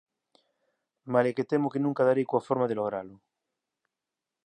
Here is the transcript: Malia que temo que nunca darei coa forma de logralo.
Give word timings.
Malia 1.13 1.35
que 1.37 1.47
temo 1.51 1.71
que 1.73 1.83
nunca 1.85 2.07
darei 2.07 2.25
coa 2.27 2.45
forma 2.47 2.65
de 2.69 2.77
logralo. 2.79 3.15